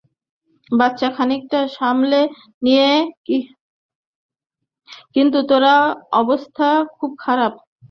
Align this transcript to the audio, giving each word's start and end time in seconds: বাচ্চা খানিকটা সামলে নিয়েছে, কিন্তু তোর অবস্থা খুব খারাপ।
বাচ্চা 0.71 1.07
খানিকটা 1.15 1.59
সামলে 1.77 2.19
নিয়েছে, 2.61 3.37
কিন্তু 5.15 5.37
তোর 5.49 5.63
অবস্থা 6.21 6.67
খুব 6.97 7.11
খারাপ। 7.23 7.53